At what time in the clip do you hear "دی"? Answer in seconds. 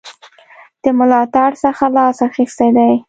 2.77-2.91